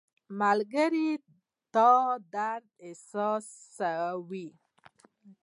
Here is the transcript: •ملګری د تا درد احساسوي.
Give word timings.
•ملګری 0.41 1.09
د 1.19 1.21
تا 1.73 1.91
درد 2.33 2.65
احساسوي. 2.85 4.47